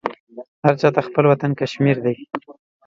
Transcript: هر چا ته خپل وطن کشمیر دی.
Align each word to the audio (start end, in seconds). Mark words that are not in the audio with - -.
هر 0.63 0.73
چا 0.81 0.89
ته 0.95 1.01
خپل 1.07 1.23
وطن 1.27 1.51
کشمیر 1.59 1.97
دی. 2.05 2.15